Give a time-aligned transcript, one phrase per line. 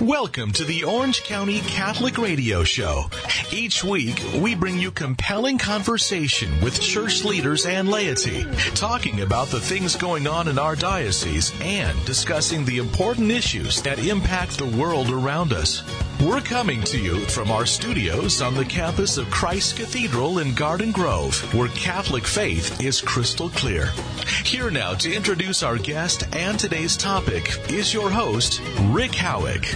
[0.00, 3.04] Welcome to the Orange County Catholic Radio Show.
[3.52, 8.44] Each week, we bring you compelling conversation with church leaders and laity,
[8.74, 14.00] talking about the things going on in our diocese and discussing the important issues that
[14.00, 15.84] impact the world around us.
[16.24, 20.90] We're coming to you from our studios on the campus of Christ Cathedral in Garden
[20.90, 23.92] Grove, where Catholic faith is crystal clear.
[24.42, 29.74] Here now to introduce our guest and today's topic is your host, Rick Howick.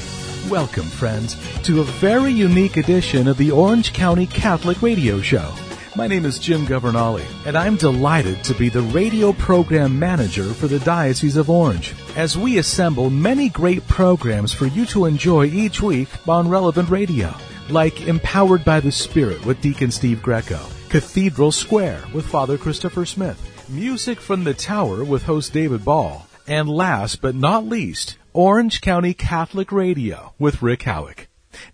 [0.48, 5.53] Welcome, friends, to a very unique edition of the Orange County Catholic Radio Show.
[5.98, 10.69] My name is Jim Governale, and I'm delighted to be the radio program manager for
[10.69, 15.83] the Diocese of Orange as we assemble many great programs for you to enjoy each
[15.83, 17.34] week on relevant radio,
[17.69, 23.69] like Empowered by the Spirit with Deacon Steve Greco, Cathedral Square with Father Christopher Smith,
[23.69, 29.15] Music from the Tower with host David Ball, and last but not least, Orange County
[29.15, 31.28] Catholic Radio with Rick Howick.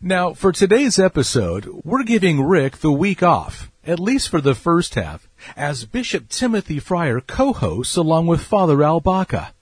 [0.06, 4.96] Now, for today's episode, we're giving Rick the week off, at least for the first
[4.96, 9.54] half, as Bishop Timothy Freyer co-hosts along with Father Al Baca.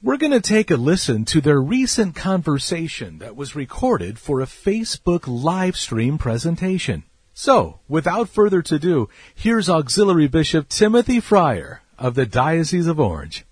[0.00, 4.46] We're going to take a listen to their recent conversation that was recorded for a
[4.46, 7.02] Facebook live stream presentation.
[7.34, 13.44] So, without further ado, here's Auxiliary Bishop Timothy Freyer of the Diocese of Orange.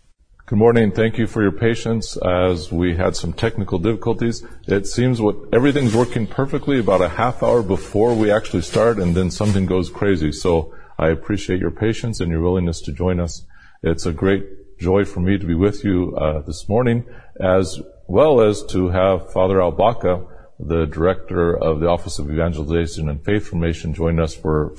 [0.49, 0.93] Good morning.
[0.93, 4.45] Thank you for your patience as we had some technical difficulties.
[4.69, 9.13] It seems what everything's working perfectly about a half hour before we actually start and
[9.13, 10.31] then something goes crazy.
[10.31, 13.45] So I appreciate your patience and your willingness to join us.
[13.83, 17.07] It's a great joy for me to be with you uh, this morning
[17.41, 20.27] as well as to have Father Al Baca,
[20.61, 24.77] the director of the Office of Evangelization and Faith Formation, join us for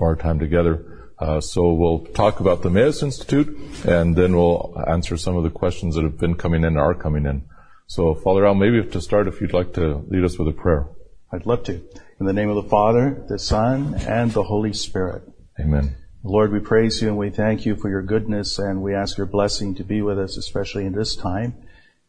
[0.00, 0.89] our time together.
[1.20, 3.54] Uh, so we'll talk about the Emmaus Institute,
[3.84, 6.94] and then we'll answer some of the questions that have been coming in and are
[6.94, 7.44] coming in.
[7.86, 10.86] So, Father Al, maybe to start, if you'd like to lead us with a prayer.
[11.30, 11.74] I'd love to.
[12.20, 15.22] In the name of the Father, the Son, and the Holy Spirit.
[15.60, 15.94] Amen.
[16.24, 19.26] Lord, we praise you and we thank you for your goodness, and we ask your
[19.26, 21.54] blessing to be with us, especially in this time.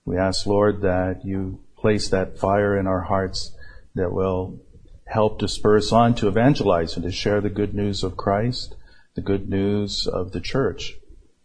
[0.05, 3.53] We ask, Lord, that you place that fire in our hearts
[3.95, 4.61] that will
[5.05, 8.75] help to spur us on to evangelize and to share the good news of Christ
[9.15, 10.97] the good news of the church,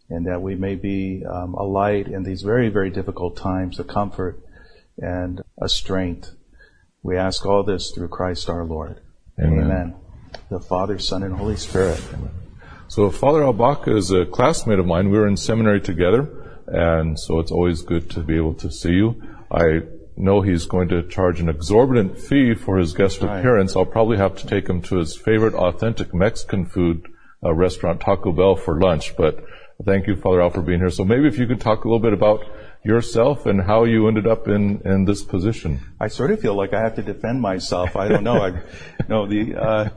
[0.09, 3.84] and that we may be um, a light in these very, very difficult times, a
[3.84, 4.41] comfort
[4.99, 6.31] and a strength.
[7.03, 9.00] We ask all this through Christ our Lord.
[9.38, 9.65] Amen.
[9.65, 9.94] Amen.
[10.49, 12.00] The Father, Son, and Holy Spirit.
[12.15, 12.31] Amen.
[12.88, 15.10] So Father Al Baca is a classmate of mine.
[15.10, 18.93] We were in seminary together, and so it's always good to be able to see
[18.93, 19.21] you.
[19.50, 19.81] I
[20.16, 23.38] know he's going to charge an exorbitant fee for his guest right.
[23.38, 23.76] appearance.
[23.76, 27.09] I'll probably have to take him to his favorite authentic Mexican food
[27.44, 29.16] uh, restaurant Taco Bell for lunch.
[29.16, 29.44] But
[29.84, 30.91] thank you, Father Al, for being here.
[30.91, 32.44] So maybe if you could talk a little bit about
[32.84, 35.80] yourself and how you ended up in, in this position.
[36.00, 37.96] I sort of feel like I have to defend myself.
[37.96, 38.41] I don't know.
[38.41, 38.62] I,
[39.08, 39.88] no, the, uh,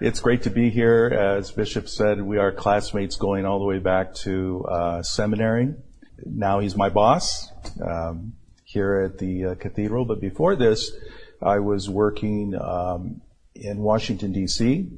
[0.00, 1.06] it's great to be here.
[1.06, 5.74] As Bishop said, we are classmates going all the way back to uh, seminary.
[6.24, 7.50] Now he's my boss
[7.82, 10.04] um, here at the uh, cathedral.
[10.04, 10.92] But before this,
[11.40, 13.22] I was working um,
[13.54, 14.90] in Washington D.C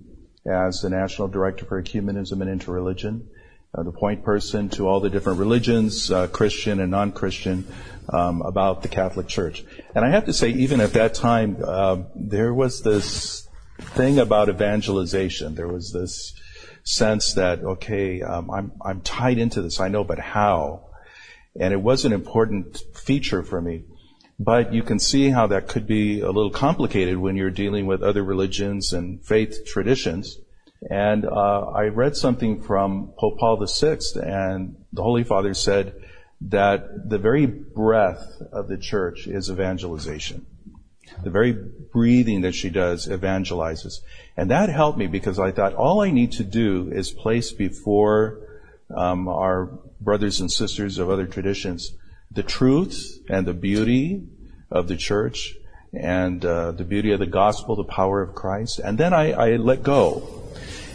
[0.48, 3.26] as the National Director for Ecumenism and Interreligion,
[3.74, 7.66] uh, the point person to all the different religions, uh, Christian and non-Christian,
[8.08, 9.62] um, about the Catholic Church.
[9.94, 13.46] And I have to say, even at that time, uh, there was this
[13.78, 15.54] thing about evangelization.
[15.54, 16.34] There was this
[16.82, 19.78] sense that, okay, um, I'm, I'm tied into this.
[19.78, 20.86] I know, but how?
[21.60, 23.84] And it was an important feature for me.
[24.38, 28.02] But you can see how that could be a little complicated when you're dealing with
[28.02, 30.38] other religions and faith traditions.
[30.88, 36.00] And uh, I read something from Pope Paul VI, and the Holy Father said
[36.40, 40.46] that the very breath of the church is evangelization.
[41.24, 44.02] The very breathing that she does evangelizes.
[44.36, 48.38] And that helped me because I thought all I need to do is place before
[48.94, 49.66] um, our
[50.00, 51.92] brothers and sisters of other traditions
[52.38, 54.22] the truth and the beauty
[54.70, 55.56] of the church
[55.92, 59.56] and uh, the beauty of the gospel, the power of Christ, and then I, I
[59.56, 60.44] let go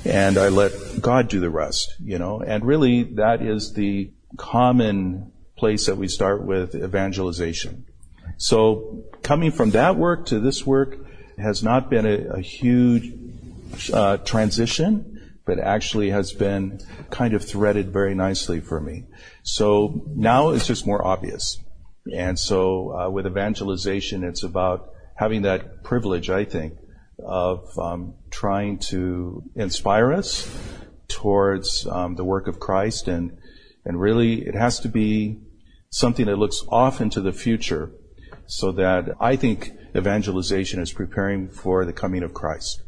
[0.06, 0.72] and I let
[1.02, 2.40] God do the rest, you know.
[2.40, 7.88] And really, that is the common place that we start with evangelization.
[8.38, 10.98] So, coming from that work to this work
[11.38, 13.12] has not been a, a huge
[13.92, 16.80] uh, transition, but actually has been
[17.10, 19.04] kind of threaded very nicely for me.
[19.44, 21.60] So now it's just more obvious.
[22.12, 26.74] And so uh, with evangelization, it's about having that privilege, I think,
[27.24, 30.50] of um, trying to inspire us
[31.08, 33.38] towards um, the work of Christ, and
[33.86, 35.40] and really it has to be
[35.90, 37.92] something that looks off into the future,
[38.48, 42.82] so that I think evangelization is preparing for the coming of Christ.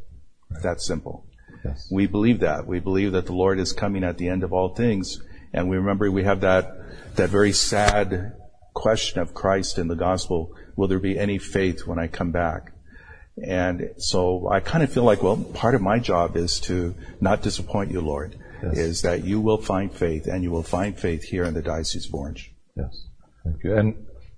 [0.64, 1.28] That's simple.
[1.64, 1.88] Yes.
[1.92, 2.68] We believe that.
[2.68, 5.22] We believe that the Lord is coming at the end of all things.
[5.56, 8.34] And we remember we have that, that very sad
[8.74, 10.54] question of Christ in the gospel.
[10.76, 12.74] Will there be any faith when I come back?
[13.42, 17.42] And so I kind of feel like, well, part of my job is to not
[17.42, 18.78] disappoint you, Lord, Yes.
[18.78, 22.08] is that you will find faith and you will find faith here in the Diocese
[22.08, 22.54] of Orange.
[22.76, 23.08] Yes.
[23.44, 23.78] Thank you.
[23.78, 23.96] And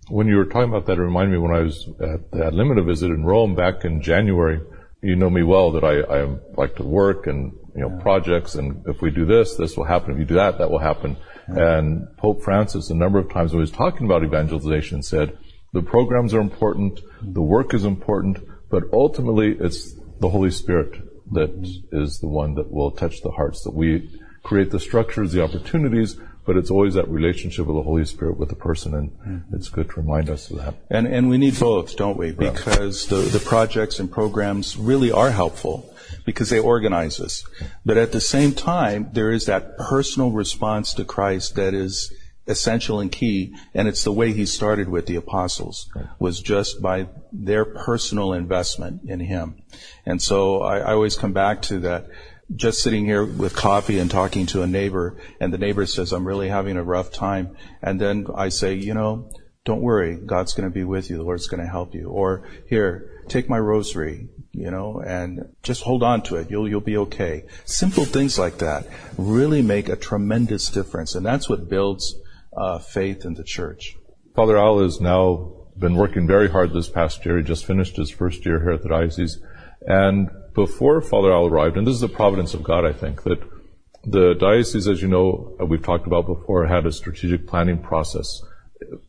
[0.10, 2.54] when you were talking about that, it reminded me when I was at the Ad
[2.54, 4.62] Limina visit in Rome back in January.
[5.02, 8.84] You know me well that I, I like to work and, you know, projects and
[8.88, 10.12] if we do this, this will happen.
[10.12, 11.16] If you do that, that will happen.
[11.46, 15.38] And Pope Francis, a number of times when he was talking about evangelization said,
[15.74, 18.40] the programs are important, the work is important,
[18.70, 21.04] but ultimately it's the Holy Spirit
[21.34, 21.52] that
[21.92, 24.10] is the one that will touch the hearts, that we
[24.44, 28.50] create the structures, the opportunities, but it's always that relationship of the Holy Spirit with
[28.50, 29.56] the person, and mm-hmm.
[29.56, 30.76] it's good to remind us of that.
[30.90, 32.32] And, and we need both, don't we?
[32.32, 35.94] Because the, the projects and programs really are helpful
[36.28, 37.46] because they organize us.
[37.86, 42.14] But at the same time, there is that personal response to Christ that is
[42.48, 43.56] essential and key.
[43.74, 45.90] And it's the way he started with the apostles
[46.20, 49.62] was just by their personal investment in him.
[50.06, 52.08] And so I, I always come back to that
[52.54, 56.28] just sitting here with coffee and talking to a neighbor and the neighbor says, I'm
[56.28, 57.56] really having a rough time.
[57.82, 59.32] And then I say, you know,
[59.64, 60.18] don't worry.
[60.18, 61.16] God's going to be with you.
[61.16, 62.10] The Lord's going to help you.
[62.10, 66.50] Or here, take my rosary, you know, and just hold on to it.
[66.50, 67.46] You'll, you'll be okay.
[67.66, 68.88] Simple things like that
[69.18, 71.16] really make a tremendous difference.
[71.16, 72.16] And that's what builds
[72.56, 73.96] uh, faith in the church.
[74.36, 77.38] Father Al has now been working very hard this past year.
[77.38, 79.40] He just finished his first year here at the diocese.
[79.82, 83.40] And before Father Al arrived, and this is the providence of God, I think, that
[84.04, 88.42] the diocese, as you know, uh, we've talked about before, had a strategic planning process,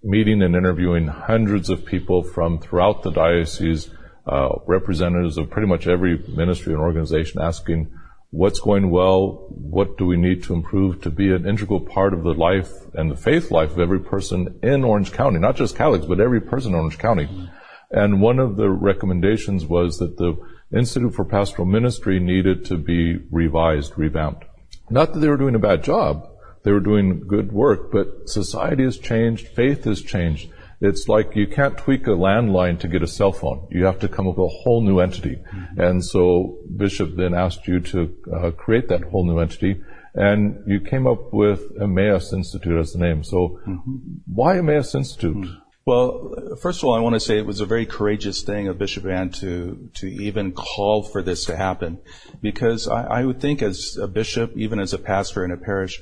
[0.03, 3.91] meeting and interviewing hundreds of people from throughout the diocese,
[4.29, 7.91] Uh, representatives of pretty much every ministry and organization asking
[8.31, 12.23] what's going well, what do we need to improve to be an integral part of
[12.25, 16.05] the life and the faith life of every person in Orange County, not just Catholics,
[16.05, 17.51] but every person in Orange County.
[17.91, 20.37] And one of the recommendations was that the
[20.77, 24.45] Institute for Pastoral Ministry needed to be revised, revamped.
[24.91, 26.29] Not that they were doing a bad job.
[26.65, 29.49] They were doing good work, but society has changed.
[29.49, 30.51] Faith has changed.
[30.81, 33.67] It's like you can't tweak a landline to get a cell phone.
[33.71, 35.37] You have to come up with a whole new entity.
[35.37, 35.81] Mm-hmm.
[35.81, 39.83] And so Bishop then asked you to uh, create that whole new entity.
[40.15, 43.25] And you came up with Emmaus Institute as the name.
[43.25, 43.97] So mm-hmm.
[44.33, 45.47] why Emmaus Institute?
[45.47, 45.55] Hmm.
[45.85, 48.79] Well, first of all, I want to say it was a very courageous thing of
[48.79, 51.99] Bishop Vann to, to even call for this to happen.
[52.43, 56.01] Because I, I would think as a bishop, even as a pastor in a parish,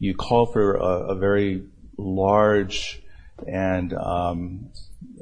[0.00, 1.62] you call for a, a very
[1.96, 3.00] large
[3.46, 4.70] and um,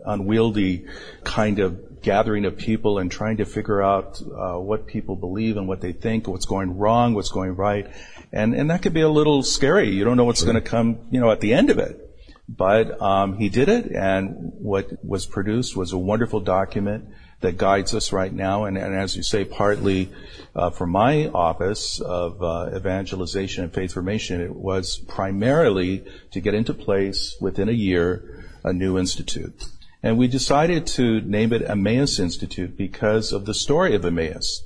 [0.04, 0.86] unwieldy
[1.24, 5.66] kind of gathering of people and trying to figure out uh, what people believe and
[5.66, 7.88] what they think, what's going wrong, what's going right,
[8.32, 9.90] and and that could be a little scary.
[9.90, 12.02] You don't know what's going to come, you know, at the end of it.
[12.48, 17.08] But um, he did it, and what was produced was a wonderful document
[17.46, 18.64] that guides us right now.
[18.64, 20.10] And, and as you say, partly
[20.56, 26.54] uh, for my office of uh, evangelization and faith formation, it was primarily to get
[26.54, 29.64] into place within a year a new institute.
[30.02, 34.64] And we decided to name it Emmaus Institute because of the story of Emmaus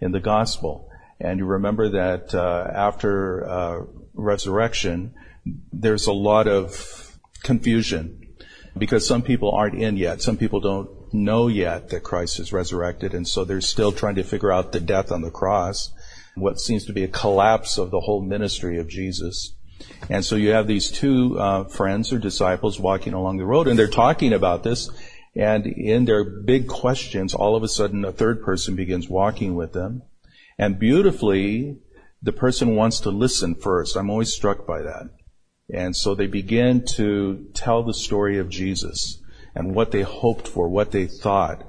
[0.00, 0.90] in the gospel.
[1.20, 3.84] And you remember that uh, after uh,
[4.14, 5.14] resurrection,
[5.72, 8.26] there's a lot of confusion
[8.76, 10.20] because some people aren't in yet.
[10.22, 14.24] Some people don't know yet that Christ is resurrected, and so they're still trying to
[14.24, 15.92] figure out the death on the cross,
[16.34, 19.54] what seems to be a collapse of the whole ministry of Jesus.
[20.08, 23.78] And so you have these two uh, friends or disciples walking along the road, and
[23.78, 24.90] they're talking about this.
[25.34, 29.72] And in their big questions, all of a sudden a third person begins walking with
[29.72, 30.02] them.
[30.58, 31.78] And beautifully,
[32.22, 33.96] the person wants to listen first.
[33.96, 35.10] I'm always struck by that.
[35.72, 39.20] And so they begin to tell the story of Jesus
[39.56, 41.66] and what they hoped for, what they thought.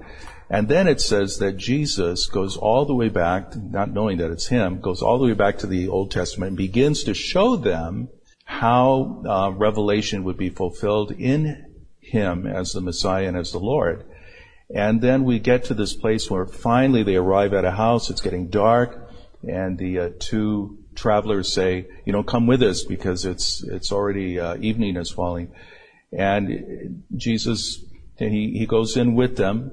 [0.50, 4.48] And then it says that Jesus goes all the way back, not knowing that it's
[4.48, 8.10] him, goes all the way back to the Old Testament and begins to show them
[8.46, 11.66] how uh, revelation would be fulfilled in
[12.00, 14.06] him as the Messiah and as the Lord.
[14.74, 18.22] And then we get to this place where finally they arrive at a house, it's
[18.22, 19.12] getting dark,
[19.48, 24.40] and the uh, two travelers say, you know, come with us because it's, it's already,
[24.40, 25.52] uh, evening is falling.
[26.12, 27.84] And Jesus,
[28.18, 29.72] he, he goes in with them.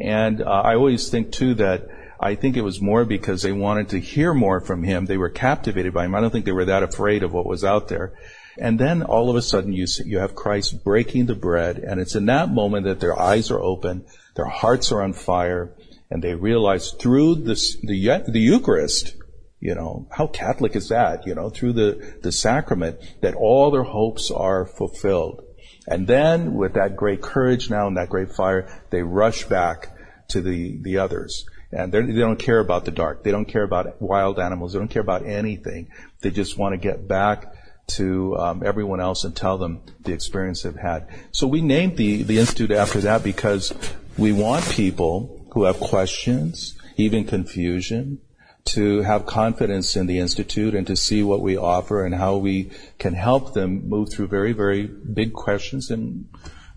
[0.00, 3.90] And, uh, I always think too that I think it was more because they wanted
[3.90, 5.06] to hear more from him.
[5.06, 6.14] They were captivated by him.
[6.14, 8.14] I don't think they were that afraid of what was out there.
[8.58, 12.14] And then all of a sudden you you have Christ breaking the bread and it's
[12.14, 15.74] in that moment that their eyes are open, their hearts are on fire,
[16.10, 19.16] and they realize through this, the, the Eucharist,
[19.60, 21.26] you know, how Catholic is that?
[21.26, 25.42] You know, through the, the sacrament, that all their hopes are fulfilled.
[25.86, 29.96] And then with that great courage now and that great fire, they rush back
[30.28, 31.46] to the, the others.
[31.72, 33.22] And they don't care about the dark.
[33.22, 34.72] They don't care about wild animals.
[34.72, 35.88] They don't care about anything.
[36.20, 37.54] They just want to get back
[37.88, 41.08] to um, everyone else and tell them the experience they've had.
[41.32, 43.72] So we named the, the institute after that because
[44.16, 48.20] we want people who have questions, even confusion,
[48.66, 52.70] to have confidence in the Institute and to see what we offer and how we
[52.98, 56.28] can help them move through very, very big questions and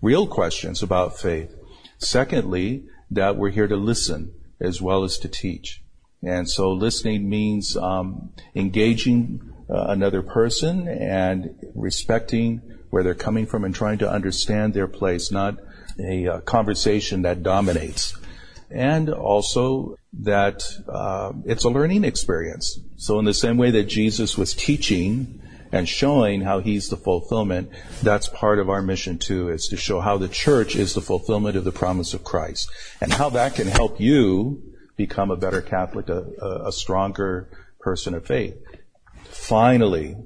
[0.02, 1.54] real questions about faith.
[1.98, 5.82] Secondly, that we're here to listen as well as to teach.
[6.22, 13.64] And so listening means um, engaging uh, another person and respecting where they're coming from
[13.64, 15.58] and trying to understand their place, not
[16.00, 18.16] a uh, conversation that dominates
[18.72, 22.80] and also that uh, it's a learning experience.
[22.98, 27.70] So in the same way that Jesus was teaching and showing how he's the fulfillment,
[28.02, 31.56] that's part of our mission too, is to show how the church is the fulfillment
[31.56, 34.64] of the promise of Christ and how that can help you
[34.98, 36.26] become a better Catholic, a,
[36.66, 37.50] a stronger
[37.80, 38.56] person of faith.
[39.26, 40.18] Finally,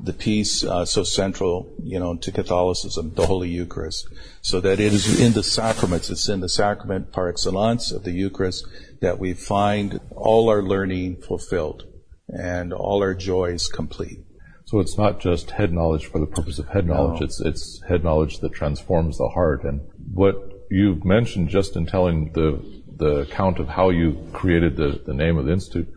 [0.00, 4.08] the piece uh, so central, you know, to Catholicism, the Holy Eucharist,
[4.40, 8.12] so that it is in the sacraments, it's in the sacrament par excellence of the
[8.12, 8.66] Eucharist
[9.00, 11.84] that we find all our learning fulfilled
[12.28, 14.20] and all our joys complete.
[14.66, 17.20] So it's not just head knowledge for the purpose of head knowledge.
[17.20, 17.24] No.
[17.24, 19.64] It's it's head knowledge that transforms the heart.
[19.64, 19.80] And
[20.12, 20.36] what
[20.70, 25.38] you've mentioned just in telling the the account of how you created the, the name
[25.38, 25.88] of the institute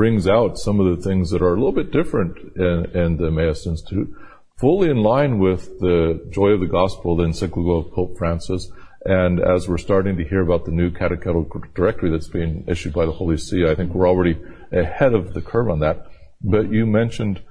[0.00, 3.26] brings out some of the things that are a little bit different in, in the
[3.26, 4.08] Emmaus Institute,
[4.56, 8.72] fully in line with the joy of the gospel, the encyclical of Pope Francis.
[9.04, 13.04] And as we're starting to hear about the new catechetical directory that's being issued by
[13.04, 14.40] the Holy See, I think we're already
[14.72, 16.06] ahead of the curve on that.
[16.40, 17.42] But you mentioned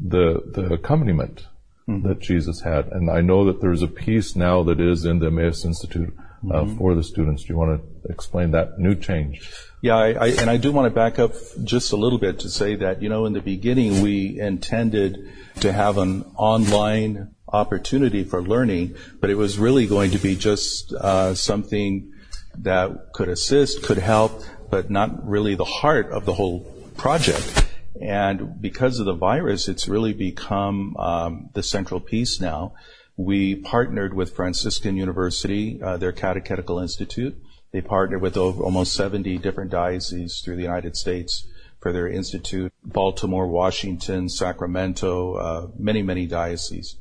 [0.00, 1.46] the, the accompaniment
[1.86, 2.08] mm-hmm.
[2.08, 2.86] that Jesus had.
[2.86, 6.62] And I know that there's a piece now that is in the Emmaus Institute uh,
[6.62, 6.78] mm-hmm.
[6.78, 7.42] for the students.
[7.44, 9.52] Do you want to explain that new change?
[9.80, 12.48] Yeah, I, I, and I do want to back up just a little bit to
[12.48, 15.30] say that, you know, in the beginning we intended
[15.60, 20.92] to have an online opportunity for learning, but it was really going to be just
[20.92, 22.12] uh, something
[22.58, 26.60] that could assist, could help, but not really the heart of the whole
[26.96, 27.66] project.
[28.00, 32.74] And because of the virus, it's really become um, the central piece now.
[33.16, 37.40] We partnered with Franciscan University, uh, their Catechetical Institute,
[37.72, 41.46] they partner with over almost 70 different dioceses through the United States
[41.80, 46.96] for their institute, Baltimore, Washington, Sacramento, uh, many, many dioceses.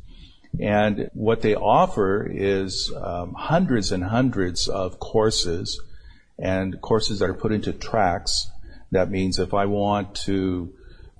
[0.60, 5.82] And what they offer is um, hundreds and hundreds of courses
[6.38, 8.50] and courses that are put into tracks.
[8.92, 10.74] That means if I want to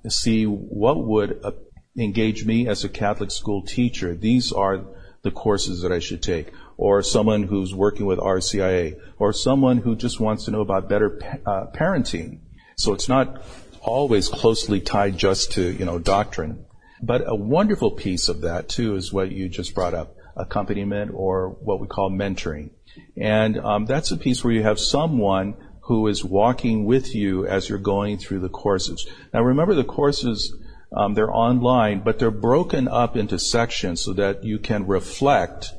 [0.08, 1.52] see what would uh,
[1.96, 4.84] engage me as a Catholic school teacher, these are
[5.22, 9.96] the courses that I should take or someone who's working with RCIA, or someone who
[9.96, 12.38] just wants to know about better uh, parenting.
[12.76, 13.42] So it's not
[13.82, 16.64] always closely tied just to, you know, doctrine.
[17.02, 21.50] But a wonderful piece of that too is what you just brought up, accompaniment or
[21.60, 22.70] what we call mentoring.
[23.16, 27.68] And um, that's a piece where you have someone who is walking with you as
[27.68, 29.04] you're going through the courses.
[29.34, 30.54] Now remember the courses,
[30.94, 35.72] um, they're online, but they're broken up into sections so that you can reflect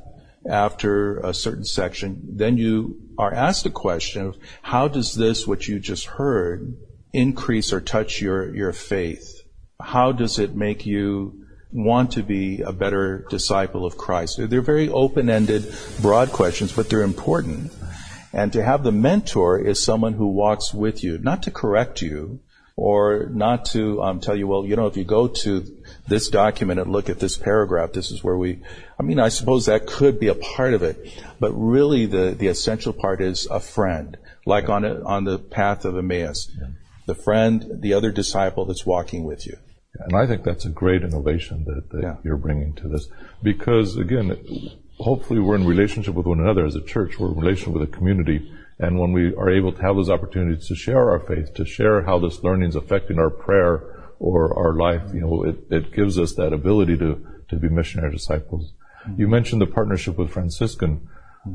[0.48, 5.68] after a certain section, then you are asked a question of how does this, what
[5.68, 6.78] you just heard,
[7.14, 9.44] increase or touch your, your faith?
[9.82, 14.40] How does it make you want to be a better disciple of Christ?
[14.40, 17.72] They're very open-ended, broad questions, but they're important.
[18.32, 22.40] And to have the mentor is someone who walks with you, not to correct you,
[22.76, 25.79] or not to um, tell you, well, you know, if you go to
[26.10, 28.62] this document and look at this paragraph, this is where we.
[29.00, 32.48] I mean, I suppose that could be a part of it, but really the the
[32.48, 36.68] essential part is a friend, like on a, on the path of Emmaus, yeah.
[37.06, 39.58] the friend, the other disciple that's walking with you.
[40.00, 42.16] And I think that's a great innovation that, that yeah.
[42.24, 43.08] you're bringing to this,
[43.42, 44.38] because again,
[44.98, 47.20] hopefully we're in relationship with one another as a church.
[47.20, 50.68] We're in relationship with a community and when we are able to have those opportunities
[50.68, 54.74] to share our faith, to share how this learning is affecting our prayer or our
[54.74, 58.74] life, you know, it, it gives us that ability to, to be missionary disciples.
[59.08, 59.22] Mm-hmm.
[59.22, 61.08] You mentioned the partnership with Franciscan.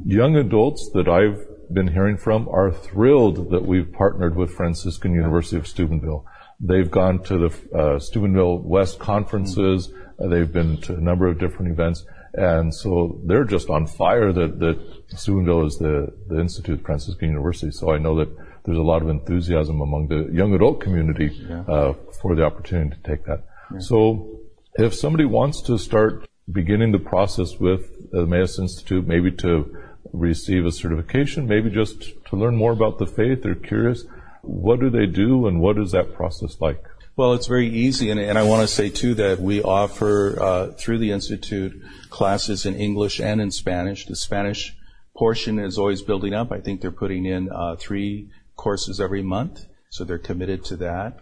[0.07, 5.57] Young adults that I've been hearing from are thrilled that we've partnered with Franciscan University
[5.57, 6.27] of Steubenville.
[6.59, 9.93] They've gone to the uh, Steubenville West conferences.
[10.19, 12.05] Uh, they've been to a number of different events.
[12.33, 14.79] And so they're just on fire that, that
[15.09, 17.71] Steubenville is the, the Institute of Franciscan University.
[17.71, 18.29] So I know that
[18.65, 21.61] there's a lot of enthusiasm among the young adult community yeah.
[21.63, 23.45] uh, for the opportunity to take that.
[23.73, 23.79] Yeah.
[23.81, 24.41] So
[24.75, 29.77] if somebody wants to start beginning the process with the Emmaus Institute, maybe to
[30.13, 34.05] receive a certification, maybe just to learn more about the faith, they're curious,
[34.43, 36.83] what do they do and what is that process like?
[37.17, 40.67] Well, it's very easy, and, and I want to say too that we offer uh,
[40.73, 41.81] through the institute
[42.11, 44.07] classes in English and in Spanish.
[44.07, 44.77] The Spanish
[45.17, 46.51] portion is always building up.
[46.51, 51.19] I think they're putting in uh, three courses every month, so they're committed to that.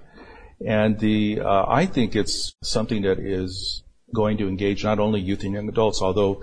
[0.64, 3.82] And the uh, I think it's something that is
[4.14, 6.42] going to engage not only youth and young adults, although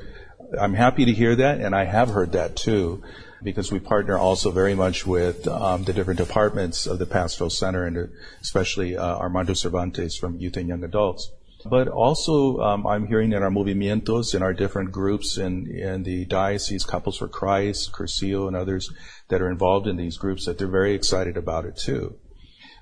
[0.59, 3.03] I'm happy to hear that, and I have heard that too
[3.43, 7.85] because we partner also very much with um, the different departments of the Pastoral Center
[7.85, 8.09] and
[8.41, 11.31] especially uh, Armando Cervantes from Youth and Young Adults.
[11.65, 16.23] But also, um, I'm hearing in our movimientos, in our different groups in, in the
[16.25, 18.91] diocese, Couples for Christ, Cursillo, and others
[19.27, 22.15] that are involved in these groups, that they're very excited about it too.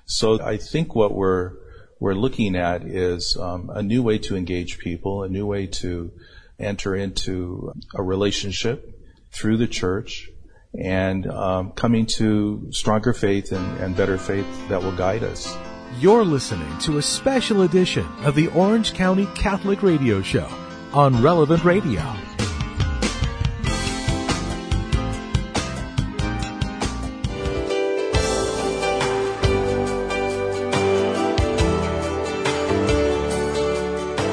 [0.06, 1.52] So I think what we're
[2.00, 6.12] we're looking at is um, a new way to engage people, a new way to
[6.58, 8.94] enter into a relationship
[9.32, 10.30] through the church,
[10.78, 15.56] and um, coming to stronger faith and, and better faith that will guide us.
[16.00, 20.48] You're listening to a special edition of the Orange County Catholic Radio Show
[20.92, 22.04] on Relevant Radio.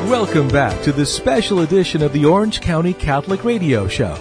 [0.07, 4.15] Welcome back to this special edition of the Orange County Catholic Radio Show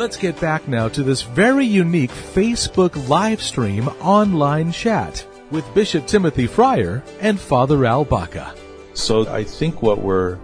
[0.00, 6.06] let's get back now to this very unique Facebook live stream online chat with Bishop
[6.06, 8.54] Timothy Freyer and Father Al Baca.
[8.94, 10.38] So I think what we're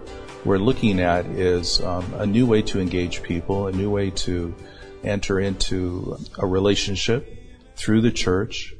[0.45, 4.55] we're looking at is um, a new way to engage people, a new way to
[5.03, 7.27] enter into a relationship
[7.75, 8.73] through the church,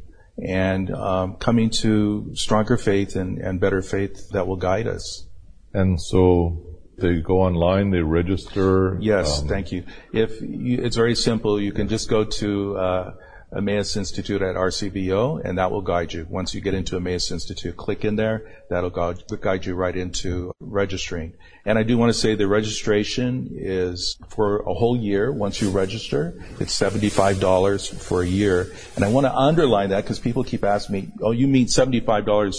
[0.44, 5.28] and um, coming to stronger faith and, and better faith that will guide us.
[5.74, 8.98] And so they go online, they register.
[9.02, 9.84] Yes, um, thank you.
[10.14, 13.14] If you, it's very simple, you can just go to uh,
[13.56, 16.28] Emmaus Institute at RCBO, and that will guide you.
[16.30, 18.46] Once you get into Emmaus Institute, click in there.
[18.70, 21.34] That'll guide, you right into registering.
[21.66, 25.32] And I do want to say the registration is for a whole year.
[25.32, 28.74] Once you register, it's $75 for a year.
[28.96, 32.56] And I want to underline that because people keep asking me, oh, you mean $75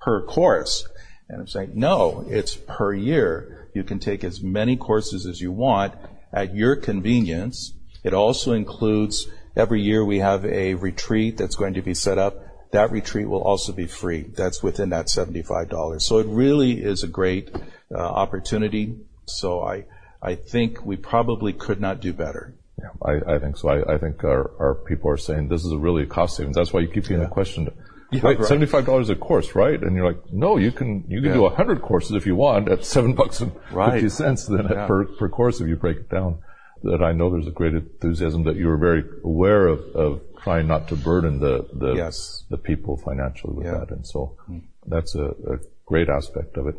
[0.00, 0.88] per course?
[1.28, 3.70] And I'm saying, no, it's per year.
[3.74, 5.94] You can take as many courses as you want
[6.32, 7.74] at your convenience.
[8.02, 12.36] It also includes every year we have a retreat that's going to be set up.
[12.72, 14.22] That retreat will also be free.
[14.22, 16.00] That's within that $75.
[16.00, 17.50] So it really is a great
[17.94, 18.96] uh, opportunity.
[19.26, 19.84] So I,
[20.22, 22.54] I think we probably could not do better.
[22.78, 23.68] Yeah, I, I think so.
[23.68, 26.56] I, I think our, our people are saying this is really a really cost savings.
[26.56, 27.24] That's why you keep getting yeah.
[27.24, 27.68] the question
[28.12, 28.46] yeah, Wait, right.
[28.46, 29.82] seventy-five dollars a course, right?
[29.82, 31.34] And you're like, no, you can you can yeah.
[31.34, 33.94] do a hundred courses if you want at seven bucks and right.
[33.94, 34.86] fifty cents then yeah.
[34.86, 36.38] per per course if you break it down.
[36.84, 40.66] That I know there's a great enthusiasm that you were very aware of, of trying
[40.66, 42.44] not to burden the the yes.
[42.50, 44.62] the people financially with that, and so mm.
[44.86, 46.76] that's a, a great aspect of it.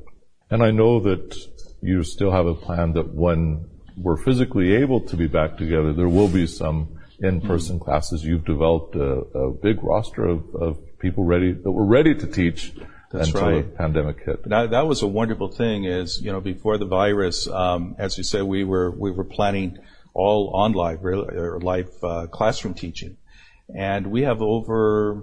[0.49, 1.35] And I know that
[1.81, 6.09] you still have a plan that when we're physically able to be back together, there
[6.09, 7.83] will be some in-person mm.
[7.83, 8.23] classes.
[8.23, 9.11] You've developed a,
[9.45, 12.73] a big roster of, of people ready that were ready to teach
[13.11, 13.71] That's until right.
[13.71, 14.49] the pandemic hit.
[14.49, 15.85] That, that was a wonderful thing.
[15.85, 19.77] Is you know before the virus, um, as you said, we were we were planning
[20.13, 23.17] all on live or live uh, classroom teaching,
[23.75, 25.21] and we have over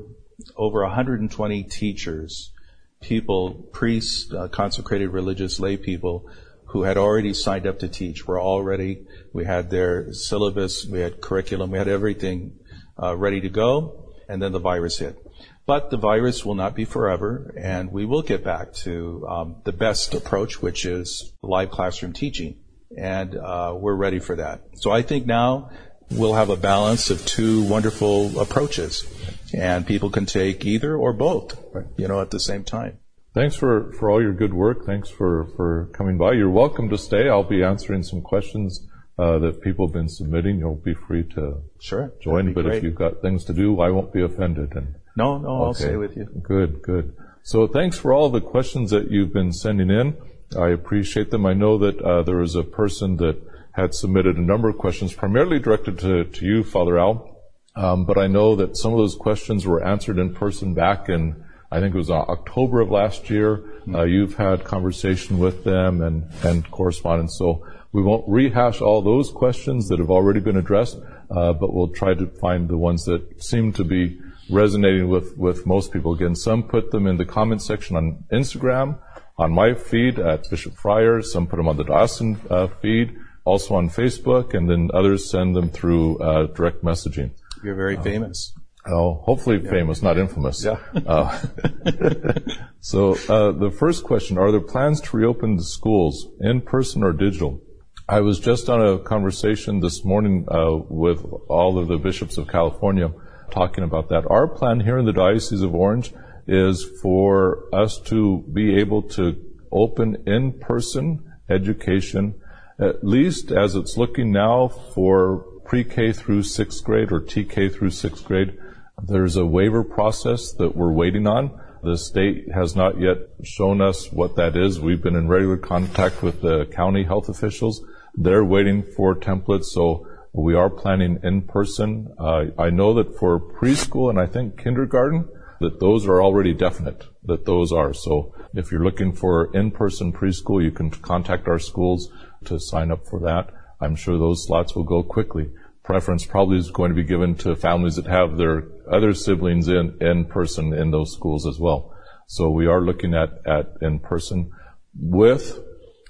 [0.57, 2.53] over 120 teachers,
[3.01, 6.29] people, priests, uh, consecrated religious lay people
[6.67, 8.27] who had already signed up to teach.
[8.27, 12.59] We're already we had their syllabus, we had curriculum, we had everything
[13.01, 15.19] uh, ready to go, and then the virus hit.
[15.67, 19.73] But the virus will not be forever, and we will get back to um, the
[19.73, 22.59] best approach, which is live classroom teaching.
[22.97, 24.63] And uh, we're ready for that.
[24.75, 25.71] So I think now
[26.11, 29.07] we'll have a balance of two wonderful approaches,
[29.55, 31.59] and people can take either or both,
[31.97, 32.99] you know, at the same time.
[33.33, 34.85] Thanks for, for all your good work.
[34.85, 36.33] Thanks for, for coming by.
[36.33, 37.29] You're welcome to stay.
[37.29, 38.89] I'll be answering some questions
[39.21, 40.59] uh, that people have been submitting.
[40.59, 42.53] You'll be free to sure join.
[42.53, 42.79] But great.
[42.79, 44.75] if you've got things to do, I won't be offended.
[44.75, 45.65] And no, no, okay.
[45.65, 46.25] I'll stay with you.
[46.43, 47.15] Good, good.
[47.45, 50.17] So thanks for all the questions that you've been sending in.
[50.59, 51.47] I appreciate them.
[51.47, 53.41] I know that uh, there was a person that
[53.73, 57.41] had submitted a number of questions, primarily directed to, to you, Father Al.
[57.77, 61.45] Um, but I know that some of those questions were answered in person back in
[61.73, 63.63] I think it was October of last year.
[63.95, 67.39] Uh, you've had conversation with them and, and correspondence.
[67.39, 70.99] So we won't rehash all those questions that have already been addressed,
[71.31, 74.19] uh, but we'll try to find the ones that seem to be
[74.51, 76.13] resonating with, with most people.
[76.13, 78.99] Again, some put them in the comment section on Instagram,
[79.41, 83.75] on my feed at Bishop Freyer, some put them on the diocesan uh, feed, also
[83.75, 87.31] on Facebook, and then others send them through uh, direct messaging.
[87.65, 88.53] You're very famous.
[88.87, 89.71] Oh, hopefully yeah.
[89.71, 90.63] famous, not infamous.
[90.63, 90.79] Yeah.
[91.07, 91.39] Uh,
[92.81, 97.13] so uh, the first question: Are there plans to reopen the schools in person or
[97.13, 97.63] digital?
[98.09, 102.49] I was just on a conversation this morning uh, with all of the bishops of
[102.49, 103.11] California,
[103.51, 104.25] talking about that.
[104.29, 106.13] Our plan here in the Diocese of Orange
[106.51, 109.37] is for us to be able to
[109.73, 112.35] open in-person education,
[112.79, 118.25] at least as it's looking now for pre-K through sixth grade or TK through sixth
[118.25, 118.59] grade
[119.03, 121.59] there's a waiver process that we're waiting on.
[121.83, 124.81] The state has not yet shown us what that is.
[124.81, 127.83] We've been in regular contact with the county health officials.
[128.15, 132.09] They're waiting for templates, so we are planning in person.
[132.19, 135.29] Uh, I know that for preschool and I think kindergarten,
[135.61, 137.95] that those are already definite, that those are.
[137.95, 142.11] So if you're looking for in-person preschool, you can contact our schools
[142.47, 143.51] to sign up for that.
[143.81, 145.51] I'm sure those slots will go quickly
[145.91, 149.97] preference probably is going to be given to families that have their other siblings in,
[150.01, 151.93] in person in those schools as well.
[152.29, 154.53] So we are looking at, at in person
[154.97, 155.59] with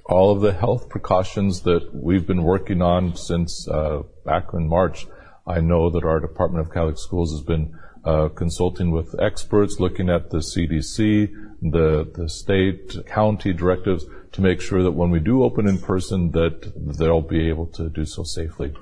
[0.04, 5.06] all of the health precautions that we've been working on since uh, back in March.
[5.46, 10.08] I know that our Department of Catholic Schools has been uh, consulting with experts, looking
[10.08, 11.32] at the CDC,
[11.62, 16.30] the the state, county directives to make sure that when we do open in person,
[16.32, 18.72] that they'll be able to do so safely.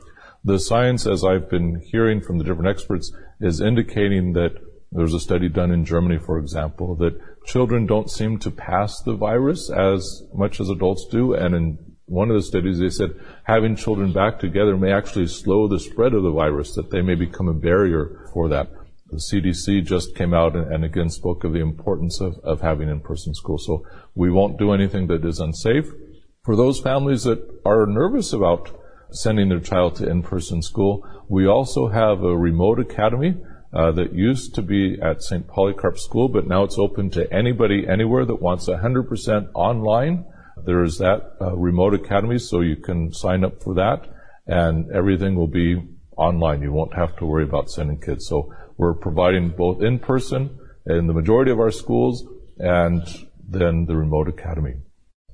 [0.45, 4.53] The science, as I've been hearing from the different experts, is indicating that
[4.93, 9.15] there's a study done in Germany, for example, that children don't seem to pass the
[9.15, 11.35] virus as much as adults do.
[11.35, 13.11] And in one of the studies, they said
[13.45, 17.15] having children back together may actually slow the spread of the virus, that they may
[17.15, 18.71] become a barrier for that.
[19.11, 22.89] The CDC just came out and, and again spoke of the importance of, of having
[22.89, 23.59] in-person school.
[23.59, 25.87] So we won't do anything that is unsafe.
[26.45, 28.71] For those families that are nervous about
[29.11, 31.07] sending their child to in-person school.
[31.29, 33.37] We also have a remote academy
[33.73, 35.47] uh, that used to be at St.
[35.47, 40.25] Polycarp School, but now it's open to anybody anywhere that wants 100% online.
[40.65, 44.07] There is that uh, remote academy, so you can sign up for that,
[44.47, 45.83] and everything will be
[46.17, 46.63] online.
[46.63, 48.27] You won't have to worry about sending kids.
[48.27, 52.27] So we're providing both in person in the majority of our schools
[52.59, 53.03] and
[53.47, 54.75] then the remote academy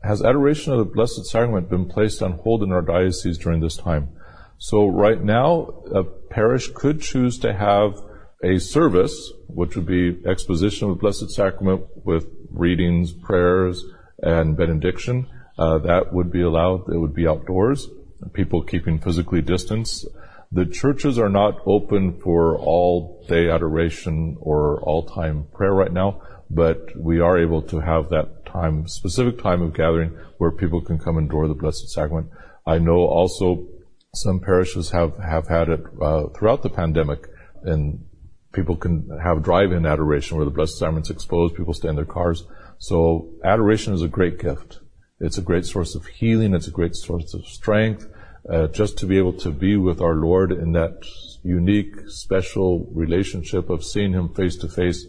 [0.04, 3.76] has adoration of the Blessed Sacrament been placed on hold in our diocese during this
[3.76, 4.10] time?
[4.58, 7.94] So right now, a parish could choose to have
[8.42, 13.82] a service, which would be exposition of the Blessed Sacrament with readings, prayers,
[14.22, 15.26] and benediction.
[15.58, 16.92] Uh, that would be allowed.
[16.92, 17.88] It would be outdoors.
[18.32, 20.04] People keeping physically distance.
[20.52, 26.22] The churches are not open for all day adoration or all time prayer right now,
[26.50, 30.98] but we are able to have that time, specific time of gathering where people can
[30.98, 32.30] come and adore the Blessed Sacrament.
[32.66, 33.66] I know also
[34.14, 37.26] some parishes have, have had it uh, throughout the pandemic,
[37.64, 38.04] and
[38.52, 42.44] people can have drive-in adoration where the Blessed Sacrament's exposed, people stay in their cars.
[42.78, 44.80] So adoration is a great gift.
[45.20, 46.54] It's a great source of healing.
[46.54, 48.06] It's a great source of strength.
[48.50, 51.02] Uh, just to be able to be with our Lord in that
[51.42, 55.06] unique, special relationship of seeing Him face to face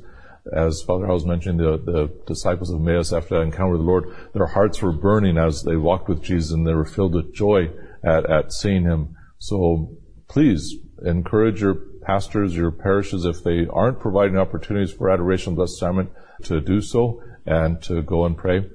[0.54, 4.16] as Father Howells mentioned, the, the disciples of Emmaus after that encounter with the Lord,
[4.34, 7.70] their hearts were burning as they walked with Jesus and they were filled with joy
[8.04, 9.16] at, at seeing Him.
[9.40, 15.58] So please encourage your pastors, your parishes, if they aren't providing opportunities for adoration of
[15.58, 16.12] Blessed Sacrament,
[16.44, 18.70] to do so and to go and pray.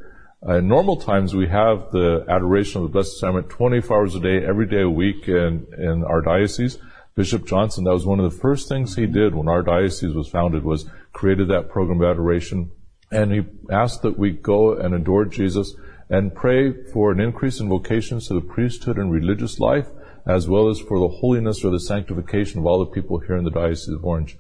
[0.49, 4.43] In normal times, we have the adoration of the Blessed Sacrament 24 hours a day,
[4.43, 6.79] every day a week in, in our diocese.
[7.15, 10.29] Bishop Johnson, that was one of the first things he did when our diocese was
[10.29, 12.71] founded was created that program of adoration.
[13.13, 15.75] And he asked that we go and adore Jesus
[16.09, 19.89] and pray for an increase in vocations to the priesthood and religious life,
[20.27, 23.45] as well as for the holiness or the sanctification of all the people here in
[23.45, 24.39] the Diocese of Orange.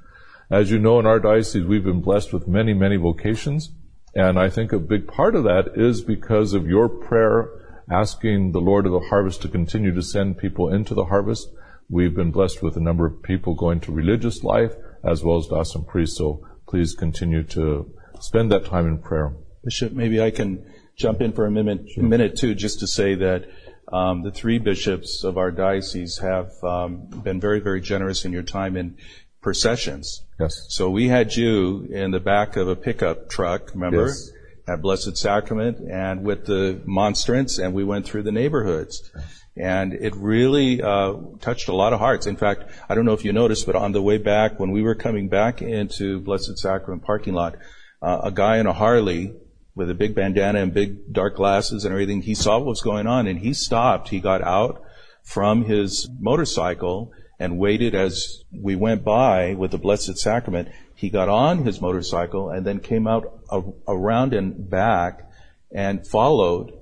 [0.48, 3.72] As you know, in our diocese, we've been blessed with many, many vocations.
[4.14, 7.48] And I think a big part of that is because of your prayer
[7.90, 11.48] asking the Lord of the harvest to continue to send people into the harvest.
[11.88, 14.72] We've been blessed with a number of people going to religious life
[15.04, 16.18] as well as diocesan priests.
[16.18, 19.34] So please continue to spend that time in prayer.
[19.64, 20.64] Bishop, maybe I can
[20.96, 22.04] jump in for a minute, sure.
[22.04, 23.46] minute too, just to say that
[23.92, 28.42] um, the three bishops of our diocese have um, been very, very generous in your
[28.42, 28.96] time in
[29.40, 30.24] processions.
[30.38, 30.66] Yes.
[30.68, 34.06] So we had you in the back of a pickup truck, remember?
[34.06, 34.30] Yes.
[34.68, 39.10] At Blessed Sacrament and with the monstrance and we went through the neighborhoods.
[39.56, 42.26] And it really uh, touched a lot of hearts.
[42.26, 44.82] In fact, I don't know if you noticed, but on the way back, when we
[44.82, 47.56] were coming back into Blessed Sacrament parking lot,
[48.00, 49.34] uh, a guy in a Harley
[49.74, 53.08] with a big bandana and big dark glasses and everything, he saw what was going
[53.08, 54.10] on and he stopped.
[54.10, 54.82] He got out
[55.24, 60.68] from his motorcycle and waited as we went by with the Blessed Sacrament.
[60.94, 63.40] He got on his motorcycle and then came out
[63.88, 65.26] around and back
[65.72, 66.74] and followed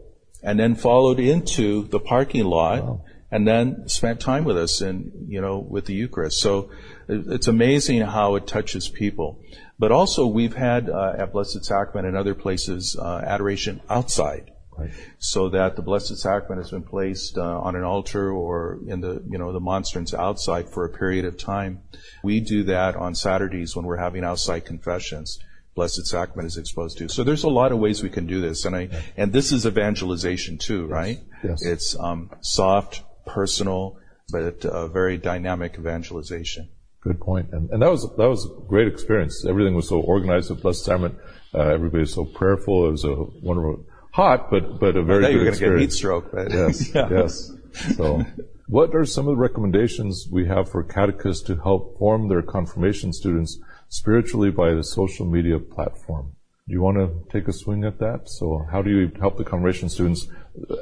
[0.43, 3.05] and then followed into the parking lot wow.
[3.31, 6.41] and then spent time with us and, you know, with the Eucharist.
[6.41, 6.71] So
[7.09, 9.41] it's amazing how it touches people.
[9.79, 14.51] But also we've had uh, at Blessed Sacrament and other places uh, adoration outside.
[14.79, 14.91] Right.
[15.19, 19.25] So that the Blessed Sacrament has been placed uh, on an altar or in the,
[19.29, 21.83] you know, the monstrance outside for a period of time.
[22.23, 25.39] We do that on Saturdays when we're having outside confessions.
[25.75, 27.09] Blessed Sacrament is exposed to.
[27.09, 29.65] So there's a lot of ways we can do this, and I and this is
[29.65, 31.19] evangelization too, right?
[31.45, 31.65] Yes.
[31.65, 33.99] It's um, soft, personal,
[34.31, 36.69] but uh, very dynamic evangelization.
[37.01, 37.51] Good point.
[37.53, 39.45] And, and that was that was a great experience.
[39.47, 41.15] Everything was so organized at Blessed Sacrament.
[41.55, 42.89] Uh, everybody was so prayerful.
[42.89, 43.87] It was a wonderful,
[44.23, 45.81] hot, but but a very I good you were experience.
[45.81, 46.27] Get heat stroke.
[46.33, 47.09] But yes, yeah.
[47.11, 47.53] yes.
[47.97, 48.25] So,
[48.67, 53.13] what are some of the recommendations we have for catechists to help form their confirmation
[53.13, 56.33] students spiritually by the social media platform.
[56.67, 58.29] Do you want to take a swing at that?
[58.29, 60.29] So how do you help the confirmation students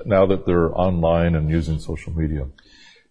[0.04, 2.48] now that they're online and using social media?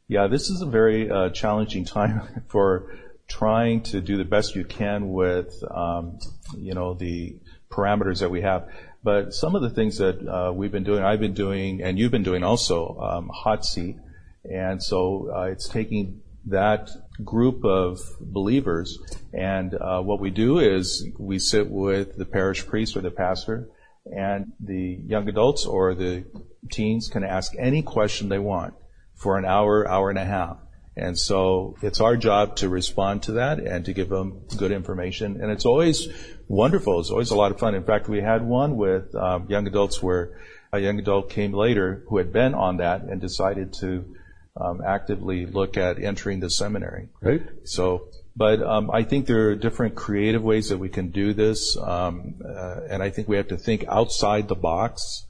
[0.07, 4.65] Yeah, this is a very uh, challenging time for trying to do the best you
[4.65, 6.19] can with, um,
[6.57, 7.39] you know, the
[7.71, 8.67] parameters that we have.
[9.05, 12.11] But some of the things that uh, we've been doing, I've been doing, and you've
[12.11, 13.97] been doing also, um, hot seat.
[14.43, 16.89] And so uh, it's taking that
[17.23, 18.97] group of believers.
[19.31, 23.69] And uh, what we do is we sit with the parish priest or the pastor,
[24.05, 26.25] and the young adults or the
[26.71, 28.73] teens can ask any question they want
[29.13, 30.57] for an hour, hour and a half.
[30.97, 35.41] And so it's our job to respond to that and to give them good information.
[35.41, 36.07] And it's always
[36.47, 36.99] wonderful.
[37.01, 37.75] It's always a lot of fun.
[37.75, 40.39] In fact, we had one with um, young adults where
[40.71, 44.15] a young adult came later who had been on that and decided to
[44.59, 47.09] um, actively look at entering the seminary.
[47.21, 47.41] Right.
[47.65, 51.77] So, but um, I think there are different creative ways that we can do this,
[51.77, 55.25] um, uh, and I think we have to think outside the box.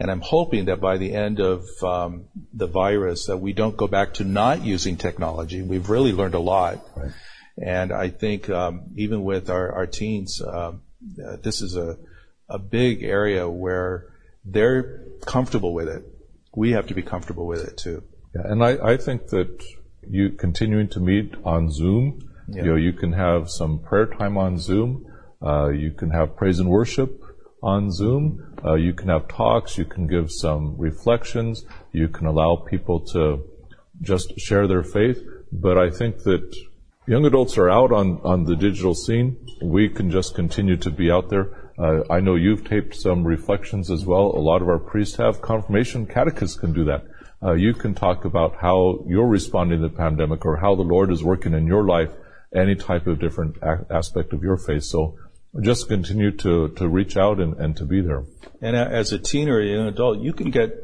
[0.00, 3.88] And I'm hoping that by the end of um, the virus, that we don't go
[3.88, 5.60] back to not using technology.
[5.62, 7.10] We've really learned a lot, right.
[7.60, 10.82] and I think um, even with our, our teens, um,
[11.24, 11.98] uh, this is a
[12.48, 14.06] a big area where
[14.44, 16.04] they're comfortable with it.
[16.54, 18.02] We have to be comfortable with it too.
[18.34, 19.62] Yeah, and I, I think that
[20.08, 22.62] you continuing to meet on Zoom, yeah.
[22.62, 25.06] you know, you can have some prayer time on Zoom.
[25.40, 27.22] Uh, you can have praise and worship
[27.62, 28.54] on Zoom.
[28.64, 29.78] Uh, you can have talks.
[29.78, 31.64] You can give some reflections.
[31.92, 33.44] You can allow people to
[34.00, 35.22] just share their faith.
[35.52, 36.54] But I think that
[37.06, 39.36] young adults are out on, on the digital scene.
[39.62, 41.72] We can just continue to be out there.
[41.78, 44.26] Uh, I know you've taped some reflections as well.
[44.34, 45.40] A lot of our priests have.
[45.40, 47.04] Confirmation catechists can do that
[47.42, 51.12] uh, you can talk about how you're responding to the pandemic or how the Lord
[51.12, 52.10] is working in your life,
[52.54, 54.84] any type of different a- aspect of your faith.
[54.84, 55.16] So
[55.60, 58.24] just continue to, to reach out and, and to be there.
[58.60, 60.74] And as a teen or an adult, you can get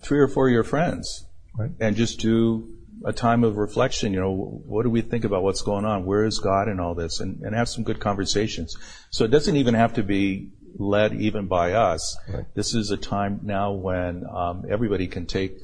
[0.00, 1.26] three or four of your friends
[1.58, 1.70] right.
[1.80, 4.12] and just do a time of reflection.
[4.12, 6.04] You know, what do we think about what's going on?
[6.04, 7.20] Where is God in all this?
[7.20, 8.76] And, and have some good conversations.
[9.10, 12.16] So it doesn't even have to be led even by us.
[12.28, 12.46] Right.
[12.54, 15.58] This is a time now when um, everybody can take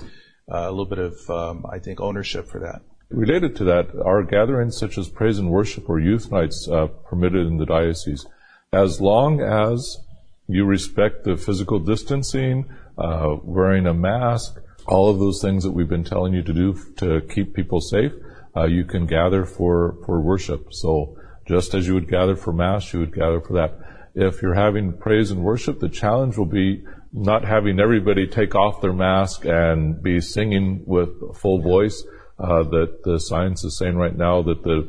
[0.52, 2.83] uh, a little bit of, um, I think, ownership for that.
[3.11, 7.46] Related to that, are gatherings such as praise and worship or youth nights uh, permitted
[7.46, 8.24] in the diocese?
[8.72, 9.98] As long as
[10.46, 15.88] you respect the physical distancing, uh, wearing a mask, all of those things that we've
[15.88, 18.12] been telling you to do to keep people safe,
[18.56, 20.72] uh, you can gather for, for worship.
[20.72, 23.76] So just as you would gather for mass, you would gather for that.
[24.14, 28.80] If you're having praise and worship, the challenge will be not having everybody take off
[28.80, 32.04] their mask and be singing with full voice.
[32.38, 34.88] Uh, that the science is saying right now that the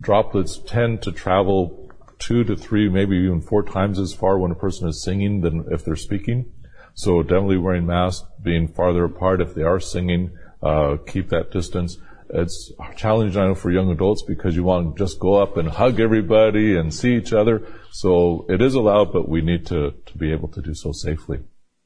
[0.00, 1.79] droplets tend to travel
[2.20, 5.64] two to three, maybe even four times as far when a person is singing than
[5.70, 6.52] if they're speaking.
[6.94, 10.30] So definitely wearing masks, being farther apart if they are singing,
[10.62, 11.96] uh, keep that distance.
[12.32, 15.68] It's challenging, I know, for young adults because you want to just go up and
[15.68, 17.66] hug everybody and see each other.
[17.90, 21.40] So it is allowed, but we need to, to be able to do so safely.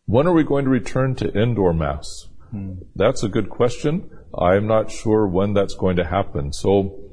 [0.06, 2.28] When are we going to return to indoor mass?
[2.50, 2.74] Hmm.
[2.94, 4.10] That's a good question.
[4.36, 6.52] I'm not sure when that's going to happen.
[6.52, 7.03] So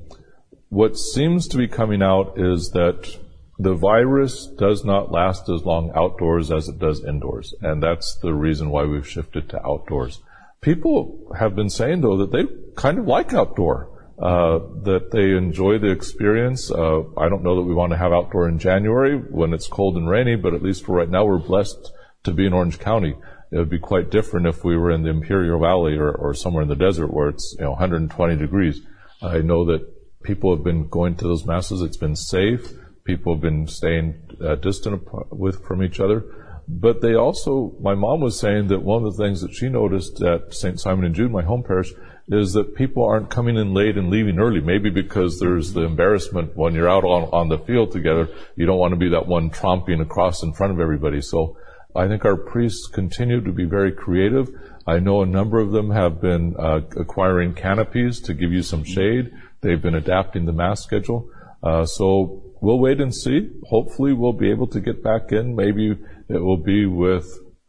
[0.71, 3.19] what seems to be coming out is that
[3.59, 7.53] the virus does not last as long outdoors as it does indoors.
[7.61, 10.21] And that's the reason why we've shifted to outdoors.
[10.61, 13.89] People have been saying though that they kind of like outdoor.
[14.17, 16.71] Uh, that they enjoy the experience.
[16.71, 19.97] Uh, I don't know that we want to have outdoor in January when it's cold
[19.97, 21.91] and rainy, but at least for right now, we're blessed
[22.25, 23.15] to be in Orange County.
[23.51, 26.61] It would be quite different if we were in the Imperial Valley or, or somewhere
[26.61, 28.81] in the desert where it's you know 120 degrees.
[29.23, 29.91] I know that
[30.23, 31.81] people have been going to those masses.
[31.81, 32.73] It's been safe.
[33.03, 36.23] People have been staying uh, distant with from each other.
[36.67, 40.21] But they also, my mom was saying that one of the things that she noticed
[40.21, 40.79] at St.
[40.79, 41.91] Simon and Jude, my home parish,
[42.29, 44.61] is that people aren't coming in late and leaving early.
[44.61, 48.29] Maybe because there's the embarrassment when you're out on, on the field together.
[48.55, 51.21] You don't want to be that one tromping across in front of everybody.
[51.21, 51.57] So
[51.95, 54.49] I think our priests continue to be very creative.
[54.87, 58.83] I know a number of them have been uh, acquiring canopies to give you some
[58.83, 59.31] shade.
[59.61, 61.29] They've been adapting the mass schedule.
[61.63, 63.49] Uh, so we'll wait and see.
[63.69, 65.55] Hopefully we'll be able to get back in.
[65.55, 65.97] Maybe
[66.29, 67.27] it will be with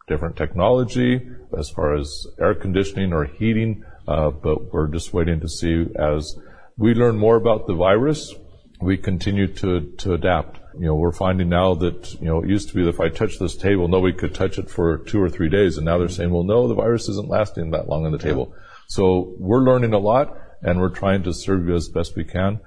[0.08, 1.20] different technology
[1.56, 6.36] as far as air conditioning or heating uh, but we're just waiting to see as
[6.76, 8.34] we learn more about the virus,
[8.80, 10.58] we continue to, to adapt.
[10.74, 13.10] You know, we're finding now that, you know, it used to be that if I
[13.10, 15.76] touch this table, nobody could touch it for two or three days.
[15.76, 18.54] And now they're saying, well, no, the virus isn't lasting that long on the table.
[18.88, 22.60] So we're learning a lot and we're trying to serve you as best we can.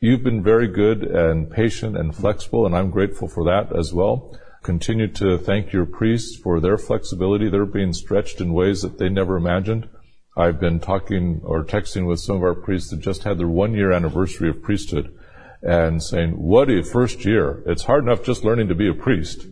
[0.00, 4.38] You've been very good and patient and flexible, and I'm grateful for that as well.
[4.62, 7.48] Continue to thank your priests for their flexibility.
[7.48, 9.88] They're being stretched in ways that they never imagined.
[10.36, 13.74] I've been talking or texting with some of our priests that just had their one
[13.74, 15.12] year anniversary of priesthood
[15.62, 17.64] and saying, what a first year.
[17.66, 19.46] It's hard enough just learning to be a priest.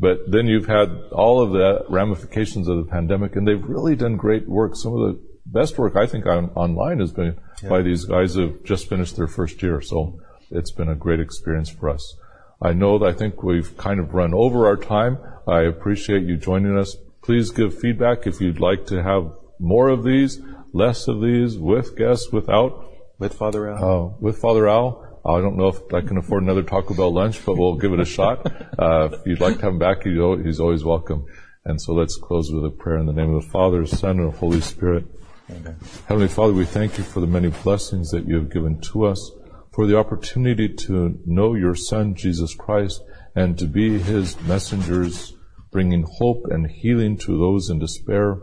[0.00, 4.16] But then you've had all of the ramifications of the pandemic and they've really done
[4.16, 4.74] great work.
[4.74, 7.68] Some of the best work I think on, online has been yeah.
[7.68, 9.80] by these guys who have just finished their first year.
[9.80, 12.16] So it's been a great experience for us.
[12.60, 15.18] I know that I think we've kind of run over our time.
[15.48, 16.96] I appreciate you joining us.
[17.22, 20.40] Please give feedback if you'd like to have more of these,
[20.72, 22.84] less of these, with guests, without.
[23.18, 23.84] With Father Al?
[23.84, 25.20] Uh, with Father Al.
[25.24, 28.00] I don't know if I can afford another Taco Bell lunch, but we'll give it
[28.00, 28.44] a shot.
[28.76, 31.26] Uh, if you'd like to have him back, he's always welcome.
[31.64, 34.32] And so let's close with a prayer in the name of the Father, Son, and
[34.34, 35.04] Holy Spirit.
[35.50, 35.76] Amen.
[36.06, 39.30] Heavenly Father, we thank you for the many blessings that you have given to us,
[39.72, 43.02] for the opportunity to know your Son, Jesus Christ,
[43.34, 45.34] and to be his messengers,
[45.70, 48.38] bringing hope and healing to those in despair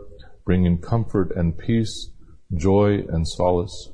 [0.50, 2.10] bringing comfort and peace,
[2.52, 3.90] joy and solace.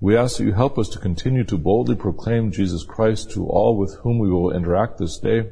[0.00, 3.78] We ask that you help us to continue to boldly proclaim Jesus Christ to all
[3.78, 5.50] with whom we will interact this day,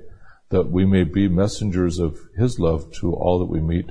[0.49, 3.90] that we may be messengers of His love to all that we meet.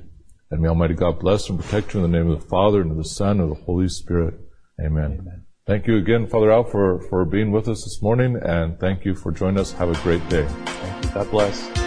[0.49, 2.91] And may Almighty God bless and protect you in the name of the Father and
[2.91, 4.36] of the Son and of the Holy Spirit.
[4.79, 5.17] Amen.
[5.19, 5.45] Amen.
[5.65, 9.13] Thank you again, Father Al, for, for being with us this morning, and thank you
[9.15, 9.73] for joining us.
[9.73, 10.47] Have a great day.
[10.47, 11.12] Thank you.
[11.12, 11.87] God bless.